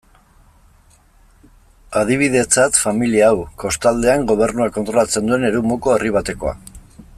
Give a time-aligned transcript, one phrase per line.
[2.01, 6.57] Adibidetzat, familia hau, kostaldean gobernuak kontrolatzen duen eremuko herri batekoa.